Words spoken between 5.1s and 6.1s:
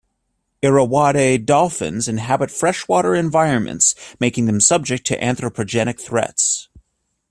anthropogenic